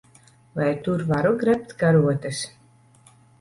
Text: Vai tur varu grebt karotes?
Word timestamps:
Vai 0.59 0.69
tur 0.87 1.03
varu 1.11 1.33
grebt 1.43 1.75
karotes? 1.83 2.41